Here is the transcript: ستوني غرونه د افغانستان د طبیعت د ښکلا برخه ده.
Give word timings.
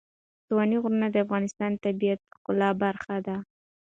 ستوني 0.43 0.77
غرونه 0.83 1.07
د 1.11 1.15
افغانستان 1.25 1.69
د 1.73 1.77
طبیعت 1.85 2.19
د 2.23 2.29
ښکلا 2.35 2.69
برخه 2.83 3.15
ده. 3.27 3.37